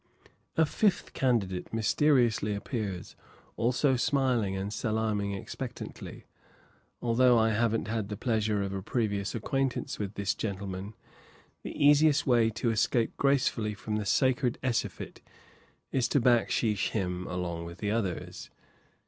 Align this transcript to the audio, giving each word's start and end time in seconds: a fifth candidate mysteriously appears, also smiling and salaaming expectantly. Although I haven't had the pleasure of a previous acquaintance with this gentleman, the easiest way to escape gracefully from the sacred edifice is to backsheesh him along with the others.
a 0.57 0.65
fifth 0.65 1.13
candidate 1.13 1.71
mysteriously 1.71 2.55
appears, 2.55 3.15
also 3.55 3.95
smiling 3.95 4.55
and 4.57 4.73
salaaming 4.73 5.33
expectantly. 5.33 6.25
Although 7.03 7.37
I 7.37 7.51
haven't 7.51 7.87
had 7.87 8.09
the 8.09 8.17
pleasure 8.17 8.63
of 8.63 8.73
a 8.73 8.81
previous 8.81 9.35
acquaintance 9.35 9.99
with 9.99 10.15
this 10.15 10.33
gentleman, 10.33 10.95
the 11.61 11.77
easiest 11.77 12.25
way 12.25 12.49
to 12.49 12.71
escape 12.71 13.15
gracefully 13.17 13.75
from 13.75 13.97
the 13.97 14.05
sacred 14.07 14.57
edifice 14.63 15.21
is 15.91 16.07
to 16.07 16.19
backsheesh 16.19 16.89
him 16.89 17.27
along 17.27 17.65
with 17.65 17.77
the 17.77 17.91
others. 17.91 18.49